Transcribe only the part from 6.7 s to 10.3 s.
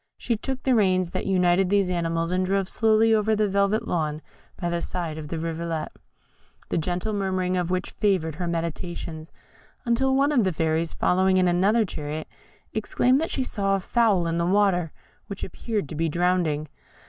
gentle murmuring of which favoured her meditations, until